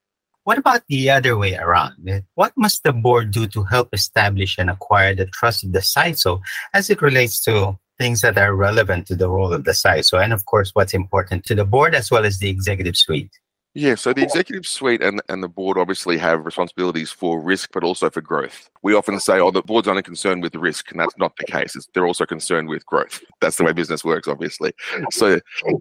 What 0.44 0.58
about 0.58 0.82
the 0.88 1.08
other 1.08 1.38
way 1.38 1.56
around? 1.56 2.06
Eh, 2.06 2.20
what 2.34 2.52
must 2.54 2.84
the 2.84 2.92
board 2.92 3.30
do 3.30 3.46
to 3.48 3.64
help 3.64 3.88
establish 3.94 4.58
and 4.58 4.68
acquire 4.68 5.14
the 5.14 5.24
trust 5.26 5.64
of 5.64 5.72
the 5.72 5.78
CISO 5.78 6.40
as 6.74 6.90
it 6.90 7.00
relates 7.00 7.42
to 7.44 7.78
things 7.98 8.20
that 8.20 8.36
are 8.36 8.54
relevant 8.54 9.06
to 9.06 9.16
the 9.16 9.30
role 9.30 9.54
of 9.54 9.64
the 9.64 9.70
CISO 9.70 10.22
and, 10.22 10.34
of 10.34 10.44
course, 10.44 10.70
what's 10.74 10.92
important 10.92 11.44
to 11.46 11.54
the 11.54 11.64
board 11.64 11.94
as 11.94 12.10
well 12.10 12.26
as 12.26 12.38
the 12.38 12.50
executive 12.50 12.96
suite? 12.96 13.30
Yeah, 13.76 13.96
so 13.96 14.12
the 14.12 14.22
executive 14.22 14.66
suite 14.66 15.02
and, 15.02 15.20
and 15.28 15.42
the 15.42 15.48
board 15.48 15.78
obviously 15.78 16.16
have 16.18 16.44
responsibilities 16.44 17.10
for 17.10 17.40
risk, 17.40 17.70
but 17.72 17.82
also 17.82 18.08
for 18.08 18.20
growth. 18.20 18.70
We 18.82 18.94
often 18.94 19.18
say, 19.18 19.40
oh, 19.40 19.50
the 19.50 19.62
board's 19.62 19.88
only 19.88 20.02
concerned 20.02 20.44
with 20.44 20.54
risk, 20.54 20.92
and 20.92 21.00
that's 21.00 21.16
not 21.18 21.36
the 21.36 21.44
case. 21.44 21.74
It's, 21.74 21.88
they're 21.92 22.06
also 22.06 22.24
concerned 22.24 22.68
with 22.68 22.86
growth. 22.86 23.20
That's 23.40 23.56
the 23.56 23.64
way 23.64 23.72
business 23.72 24.04
works, 24.04 24.28
obviously. 24.28 24.72
So 25.10 25.40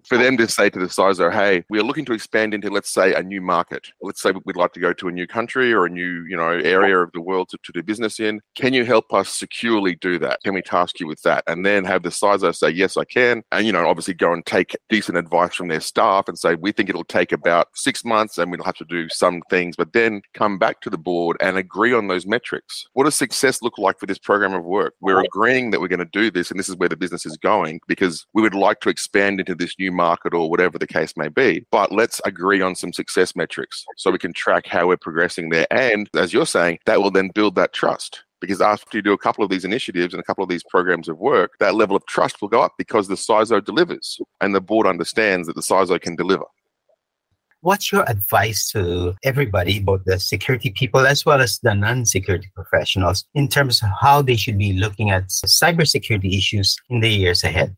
for 0.10 0.18
them 0.18 0.38
to 0.38 0.48
say 0.48 0.72
to 0.72 0.80
the 0.80 0.88
CISO, 0.88 1.32
hey, 1.32 1.64
we 1.70 1.78
are 1.78 1.84
looking 1.84 2.06
to 2.06 2.14
expand 2.14 2.56
into, 2.56 2.72
let's 2.72 2.90
say, 2.90 3.14
a 3.14 3.22
new 3.22 3.42
market. 3.42 3.92
Let's 4.02 4.24
say 4.24 4.32
we'd 4.44 4.56
like 4.56 4.74
to 4.74 4.80
go 4.80 4.92
to 4.94 5.08
a 5.08 5.12
new 5.12 5.28
country 5.28 5.72
or 5.72 5.86
a 5.86 5.90
new, 5.90 6.26
you 6.28 6.36
know, 6.36 6.50
area 6.50 6.98
of 6.98 7.12
the 7.12 7.22
world 7.22 7.50
to, 7.50 7.60
to 7.62 7.72
do 7.72 7.84
business 7.84 8.20
in. 8.20 8.42
Can 8.56 8.74
you 8.74 8.86
help 8.86 9.14
us 9.14 9.30
securely 9.30 9.96
do 9.96 10.18
that? 10.18 10.42
Can 10.44 10.56
we 10.56 10.64
task 10.64 11.00
you 11.00 11.06
with 11.06 11.22
that? 11.22 11.44
And 11.46 11.64
then 11.64 11.86
have 11.86 12.02
the 12.02 12.10
CISO 12.10 12.56
say, 12.56 12.72
yes, 12.72 12.98
I 12.98 13.06
can. 13.06 13.44
And, 13.52 13.68
you 13.68 13.72
know, 13.72 13.88
obviously 13.88 14.16
go 14.16 14.34
and 14.34 14.44
take 14.44 14.76
decent 14.90 15.18
advice 15.18 15.54
from 15.54 15.68
their 15.68 15.80
staff 15.80 16.28
and 16.28 16.40
say, 16.40 16.56
we 16.56 16.72
think 16.72 16.90
it'll 16.90 17.04
take 17.04 17.32
about 17.32 17.68
six 17.84 18.06
months 18.06 18.38
and 18.38 18.52
we'll 18.52 18.64
have 18.64 18.76
to 18.76 18.86
do 18.86 19.10
some 19.10 19.42
things, 19.50 19.76
but 19.76 19.94
then 19.94 20.22
come 20.34 20.58
back 20.58 20.82
to 20.82 20.90
the 20.90 20.98
board 20.98 21.38
and 21.40 21.58
agree 21.58 21.94
on 21.94 22.08
those 22.08 22.26
metrics. 22.26 22.88
What 22.94 23.04
does 23.04 23.16
success 23.16 23.62
look 23.62 23.78
like 23.78 24.00
for 24.00 24.06
this 24.06 24.18
program 24.18 24.54
of 24.54 24.64
work? 24.64 24.96
We're 25.02 25.22
agreeing 25.22 25.72
that 25.72 25.82
we're 25.82 25.88
going 25.88 26.00
to 26.00 26.06
do 26.06 26.32
this 26.32 26.50
and 26.50 26.60
this 26.60 26.70
is 26.70 26.76
where 26.78 26.90
the 26.90 26.96
business 26.96 27.26
is 27.26 27.38
going 27.38 27.82
because 27.88 28.26
we 28.34 28.42
would 28.42 28.56
like 28.56 28.80
to 28.82 28.90
expand 28.90 29.40
into 29.40 29.56
this 29.56 29.76
new 29.78 29.92
market 29.92 30.34
or 30.34 30.50
whatever 30.50 30.78
the 30.78 30.88
case 30.88 31.16
may 31.18 31.28
be. 31.28 31.66
But 31.72 31.92
let's 31.92 32.22
agree 32.26 32.62
on 32.62 32.76
some 32.76 32.94
success 32.94 33.36
metrics 33.36 33.86
so 33.98 34.12
we 34.12 34.18
can 34.18 34.34
track 34.34 34.68
how 34.68 34.88
we're 34.88 34.98
progressing 34.98 35.50
there. 35.50 35.68
And 35.72 36.10
as 36.16 36.34
you're 36.34 36.46
saying, 36.46 36.80
that 36.86 37.02
will 37.02 37.12
then 37.12 37.32
build 37.34 37.56
that 37.56 37.74
trust 37.74 38.24
because 38.44 38.60
after 38.60 38.98
you 38.98 39.02
do 39.02 39.14
a 39.14 39.18
couple 39.18 39.42
of 39.42 39.50
these 39.50 39.64
initiatives 39.64 40.14
and 40.14 40.20
a 40.20 40.24
couple 40.24 40.44
of 40.44 40.50
these 40.50 40.66
programs 40.70 41.08
of 41.08 41.18
work, 41.18 41.54
that 41.60 41.76
level 41.76 41.96
of 41.96 42.06
trust 42.08 42.42
will 42.42 42.50
go 42.50 42.62
up 42.62 42.74
because 42.78 43.08
the 43.08 43.16
CISO 43.16 43.64
delivers 43.64 44.20
and 44.42 44.54
the 44.54 44.60
board 44.60 44.86
understands 44.86 45.48
that 45.48 45.56
the 45.56 45.62
CISO 45.62 46.00
can 46.02 46.18
deliver. 46.18 46.44
What's 47.64 47.94
your 47.94 48.04
advice 48.10 48.70
to 48.72 49.16
everybody, 49.24 49.80
both 49.80 50.04
the 50.04 50.20
security 50.20 50.70
people 50.70 51.08
as 51.08 51.26
well 51.26 51.40
as 51.40 51.60
the 51.64 51.74
non 51.74 52.06
security 52.06 52.50
professionals, 52.54 53.24
in 53.36 53.48
terms 53.48 53.82
of 53.82 53.88
how 54.02 54.22
they 54.22 54.36
should 54.36 54.58
be 54.58 54.74
looking 54.74 55.12
at 55.12 55.30
cybersecurity 55.30 56.38
issues 56.38 56.76
in 56.90 57.00
the 57.00 57.08
years 57.08 57.42
ahead? 57.42 57.74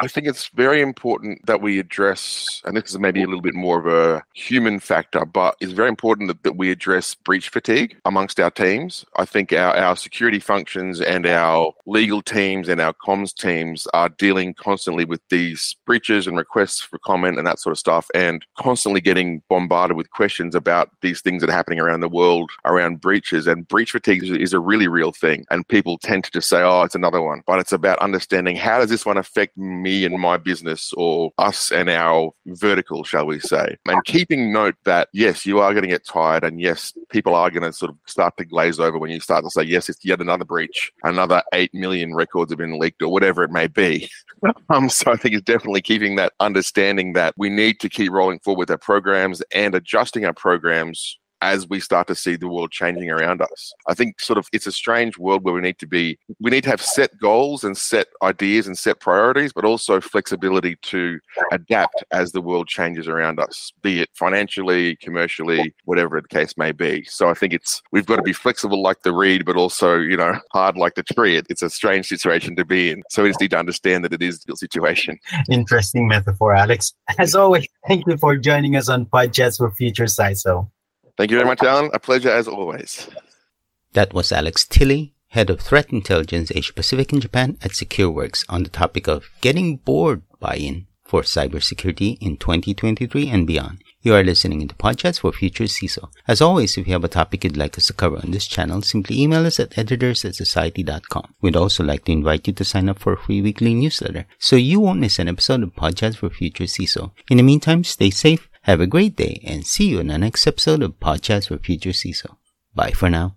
I 0.00 0.06
think 0.06 0.26
it's 0.26 0.48
very 0.48 0.80
important 0.80 1.46
that 1.46 1.62
we 1.62 1.78
address, 1.78 2.60
and 2.64 2.76
this 2.76 2.90
is 2.90 2.98
maybe 2.98 3.22
a 3.22 3.26
little 3.26 3.40
bit 3.40 3.54
more 3.54 3.78
of 3.78 3.86
a 3.86 4.22
human 4.34 4.80
factor, 4.80 5.24
but 5.24 5.56
it's 5.60 5.72
very 5.72 5.88
important 5.88 6.28
that, 6.28 6.42
that 6.42 6.56
we 6.56 6.70
address 6.70 7.14
breach 7.14 7.48
fatigue 7.48 7.96
amongst 8.04 8.38
our 8.38 8.50
teams. 8.50 9.04
I 9.16 9.24
think 9.24 9.52
our, 9.52 9.74
our 9.74 9.96
security 9.96 10.40
functions 10.40 11.00
and 11.00 11.26
our 11.26 11.72
legal 11.86 12.20
teams 12.20 12.68
and 12.68 12.80
our 12.80 12.92
comms 12.92 13.34
teams 13.34 13.86
are 13.94 14.10
dealing 14.10 14.54
constantly 14.54 15.04
with 15.04 15.22
these 15.30 15.76
breaches 15.86 16.26
and 16.26 16.36
requests 16.36 16.80
for 16.80 16.98
comment 16.98 17.38
and 17.38 17.46
that 17.46 17.58
sort 17.58 17.72
of 17.72 17.78
stuff, 17.78 18.08
and 18.14 18.44
constantly 18.58 19.00
getting 19.00 19.42
bombarded 19.48 19.96
with 19.96 20.10
questions 20.10 20.54
about 20.54 20.90
these 21.00 21.22
things 21.22 21.40
that 21.40 21.50
are 21.50 21.54
happening 21.54 21.80
around 21.80 22.00
the 22.00 22.08
world 22.08 22.50
around 22.66 23.00
breaches. 23.00 23.46
And 23.46 23.66
breach 23.66 23.92
fatigue 23.92 24.22
is, 24.22 24.30
is 24.30 24.52
a 24.52 24.60
really 24.60 24.86
real 24.86 25.12
thing. 25.12 25.46
And 25.50 25.66
people 25.66 25.98
tend 25.98 26.24
to 26.24 26.30
just 26.30 26.48
say, 26.48 26.62
oh, 26.62 26.82
it's 26.82 26.94
another 26.94 27.22
one. 27.22 27.42
But 27.46 27.58
it's 27.58 27.72
about 27.72 27.98
understanding 28.00 28.54
how 28.54 28.78
does 28.78 28.90
this 28.90 29.06
one 29.06 29.16
affect 29.16 29.56
me 29.82 30.04
and 30.04 30.18
my 30.18 30.36
business 30.36 30.92
or 30.96 31.30
us 31.38 31.70
and 31.70 31.88
our 31.88 32.32
vertical, 32.46 33.04
shall 33.04 33.26
we 33.26 33.40
say. 33.40 33.76
And 33.86 34.04
keeping 34.04 34.52
note 34.52 34.76
that, 34.84 35.08
yes, 35.12 35.46
you 35.46 35.60
are 35.60 35.72
going 35.72 35.82
to 35.82 35.88
get 35.88 36.06
tired. 36.06 36.44
And 36.44 36.60
yes, 36.60 36.92
people 37.10 37.34
are 37.34 37.50
going 37.50 37.62
to 37.62 37.72
sort 37.72 37.90
of 37.90 37.96
start 38.06 38.36
to 38.38 38.44
glaze 38.44 38.78
over 38.80 38.98
when 38.98 39.10
you 39.10 39.20
start 39.20 39.44
to 39.44 39.50
say, 39.50 39.62
yes, 39.62 39.88
it's 39.88 40.04
yet 40.04 40.20
another 40.20 40.44
breach, 40.44 40.92
another 41.04 41.42
8 41.52 41.72
million 41.74 42.14
records 42.14 42.52
have 42.52 42.58
been 42.58 42.78
leaked 42.78 43.02
or 43.02 43.08
whatever 43.08 43.42
it 43.42 43.50
may 43.50 43.66
be. 43.66 44.08
um, 44.70 44.88
so 44.88 45.12
I 45.12 45.16
think 45.16 45.34
it's 45.34 45.44
definitely 45.44 45.82
keeping 45.82 46.16
that 46.16 46.32
understanding 46.40 47.12
that 47.14 47.34
we 47.36 47.48
need 47.48 47.80
to 47.80 47.88
keep 47.88 48.12
rolling 48.12 48.38
forward 48.40 48.58
with 48.58 48.70
our 48.70 48.78
programs 48.78 49.42
and 49.52 49.74
adjusting 49.74 50.24
our 50.24 50.34
programs 50.34 51.18
as 51.42 51.68
we 51.68 51.80
start 51.80 52.06
to 52.08 52.14
see 52.14 52.36
the 52.36 52.48
world 52.48 52.70
changing 52.70 53.10
around 53.10 53.40
us. 53.40 53.72
I 53.86 53.94
think 53.94 54.20
sort 54.20 54.38
of 54.38 54.48
it's 54.52 54.66
a 54.66 54.72
strange 54.72 55.18
world 55.18 55.44
where 55.44 55.54
we 55.54 55.60
need 55.60 55.78
to 55.78 55.86
be, 55.86 56.18
we 56.40 56.50
need 56.50 56.64
to 56.64 56.70
have 56.70 56.82
set 56.82 57.18
goals 57.18 57.64
and 57.64 57.76
set 57.76 58.08
ideas 58.22 58.66
and 58.66 58.76
set 58.76 59.00
priorities, 59.00 59.52
but 59.52 59.64
also 59.64 60.00
flexibility 60.00 60.76
to 60.82 61.18
adapt 61.52 62.04
as 62.10 62.32
the 62.32 62.40
world 62.40 62.68
changes 62.68 63.08
around 63.08 63.40
us, 63.40 63.72
be 63.82 64.00
it 64.00 64.10
financially, 64.14 64.96
commercially, 64.96 65.74
whatever 65.84 66.20
the 66.20 66.28
case 66.28 66.56
may 66.56 66.72
be. 66.72 67.04
So 67.04 67.28
I 67.28 67.34
think 67.34 67.52
it's, 67.52 67.82
we've 67.92 68.06
got 68.06 68.16
to 68.16 68.22
be 68.22 68.32
flexible 68.32 68.82
like 68.82 69.02
the 69.02 69.12
reed, 69.12 69.44
but 69.44 69.56
also, 69.56 69.98
you 69.98 70.16
know, 70.16 70.38
hard 70.52 70.76
like 70.76 70.94
the 70.94 71.02
tree. 71.02 71.40
It's 71.48 71.62
a 71.62 71.70
strange 71.70 72.06
situation 72.06 72.56
to 72.56 72.64
be 72.64 72.90
in. 72.90 73.02
So 73.10 73.22
we 73.22 73.30
just 73.30 73.40
need 73.40 73.50
to 73.50 73.58
understand 73.58 74.04
that 74.04 74.12
it 74.12 74.22
is 74.22 74.44
a 74.50 74.56
situation. 74.56 75.18
Interesting 75.50 76.08
metaphor, 76.08 76.54
Alex. 76.54 76.94
As 77.18 77.34
always, 77.34 77.66
thank 77.86 78.06
you 78.06 78.16
for 78.16 78.36
joining 78.36 78.76
us 78.76 78.88
on 78.88 79.06
Podchats 79.06 79.58
for 79.58 79.70
Future 79.70 80.04
CISO. 80.04 80.68
Thank 81.18 81.32
you 81.32 81.36
very 81.36 81.48
much, 81.48 81.64
Alan. 81.64 81.90
A 81.92 81.98
pleasure 81.98 82.30
as 82.30 82.46
always. 82.46 83.08
That 83.92 84.14
was 84.14 84.30
Alex 84.30 84.64
Tilley, 84.64 85.14
Head 85.30 85.50
of 85.50 85.60
Threat 85.60 85.90
Intelligence 85.90 86.52
Asia 86.54 86.72
Pacific 86.72 87.12
and 87.12 87.20
Japan 87.20 87.58
at 87.60 87.72
SecureWorks 87.72 88.44
on 88.48 88.62
the 88.62 88.68
topic 88.68 89.08
of 89.08 89.28
getting 89.40 89.78
board 89.78 90.22
buy-in 90.38 90.86
for 91.04 91.22
cybersecurity 91.22 92.18
in 92.20 92.36
2023 92.36 93.28
and 93.30 93.48
beyond. 93.48 93.82
You 94.00 94.14
are 94.14 94.22
listening 94.22 94.68
to 94.68 94.74
PodChats 94.76 95.18
for 95.20 95.32
Future 95.32 95.64
CISO. 95.64 96.08
As 96.28 96.40
always, 96.40 96.78
if 96.78 96.86
you 96.86 96.92
have 96.92 97.02
a 97.02 97.08
topic 97.08 97.42
you'd 97.42 97.56
like 97.56 97.76
us 97.76 97.88
to 97.88 97.94
cover 97.94 98.18
on 98.18 98.30
this 98.30 98.46
channel, 98.46 98.80
simply 98.82 99.20
email 99.20 99.44
us 99.44 99.58
at 99.58 99.76
editors 99.76 100.24
at 100.24 100.36
society.com. 100.36 101.34
We'd 101.40 101.56
also 101.56 101.82
like 101.82 102.04
to 102.04 102.12
invite 102.12 102.46
you 102.46 102.52
to 102.52 102.64
sign 102.64 102.88
up 102.88 103.00
for 103.00 103.14
a 103.14 103.18
free 103.18 103.42
weekly 103.42 103.74
newsletter 103.74 104.26
so 104.38 104.54
you 104.54 104.78
won't 104.78 105.00
miss 105.00 105.18
an 105.18 105.26
episode 105.26 105.64
of 105.64 105.74
PodChats 105.74 106.18
for 106.18 106.30
Future 106.30 106.64
CISO. 106.64 107.10
In 107.28 107.38
the 107.38 107.42
meantime, 107.42 107.82
stay 107.82 108.10
safe, 108.10 108.47
have 108.62 108.80
a 108.80 108.86
great 108.86 109.16
day 109.16 109.40
and 109.44 109.66
see 109.66 109.88
you 109.88 110.00
in 110.00 110.08
the 110.08 110.18
next 110.18 110.46
episode 110.46 110.82
of 110.82 111.00
Podchats 111.00 111.48
for 111.48 111.58
Future 111.58 111.90
CISO. 111.90 112.36
Bye 112.74 112.92
for 112.92 113.08
now. 113.08 113.36